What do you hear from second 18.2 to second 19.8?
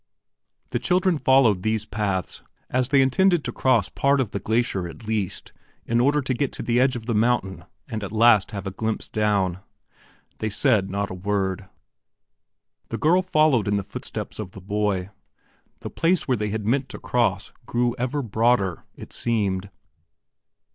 broader, it seemed.